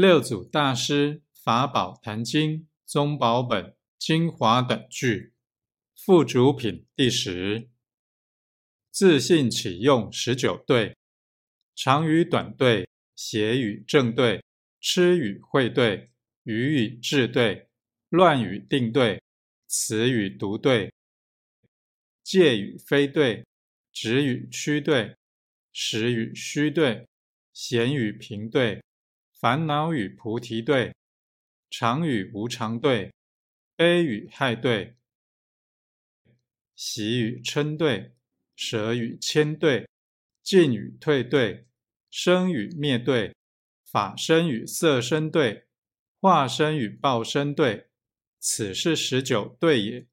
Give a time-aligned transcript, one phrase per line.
[0.00, 5.34] 六祖大师法宝坛经宗宝本精华等句
[5.94, 7.68] 附主品第十。
[8.90, 10.96] 自信启用十九对，
[11.76, 14.42] 长语短对，邪语正对，
[14.80, 16.10] 痴语会对，
[16.44, 17.68] 语语智对，
[18.08, 19.20] 乱语定对，
[19.66, 20.90] 词语独对，
[22.24, 23.44] 借语非对，
[23.92, 25.14] 直语曲对，
[25.74, 27.06] 实语虚对，
[27.52, 28.82] 闲语平对。
[29.40, 30.94] 烦恼与菩提对，
[31.70, 33.10] 常与无常对，
[33.74, 34.98] 悲与害对，
[36.76, 38.14] 喜与嗔对，
[38.54, 39.88] 舍与谦对，
[40.42, 41.66] 进与退对，
[42.10, 43.34] 生与灭对，
[43.86, 45.64] 法身与色身对，
[46.20, 47.88] 化身与报身对，
[48.40, 50.06] 此是十九对也。